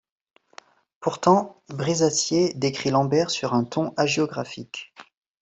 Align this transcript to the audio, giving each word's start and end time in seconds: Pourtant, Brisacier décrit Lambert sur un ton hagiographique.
Pourtant, 0.99 1.61
Brisacier 1.69 2.55
décrit 2.55 2.89
Lambert 2.89 3.29
sur 3.29 3.53
un 3.53 3.63
ton 3.65 3.93
hagiographique. 3.97 4.95